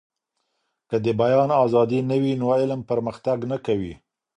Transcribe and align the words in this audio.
که 0.89 0.97
د 1.05 1.07
بيان 1.21 1.49
ازادي 1.63 1.99
نه 2.09 2.17
وي 2.21 2.33
نو 2.41 2.47
علم 2.57 2.81
پرمختګ 2.91 3.37
نه 3.51 3.57
کوي. 3.65 3.93